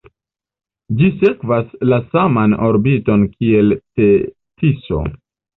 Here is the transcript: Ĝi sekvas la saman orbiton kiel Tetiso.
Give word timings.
Ĝi 1.01 1.09
sekvas 1.23 1.75
la 1.91 1.99
saman 2.15 2.57
orbiton 2.71 3.29
kiel 3.37 3.79
Tetiso. 3.83 5.05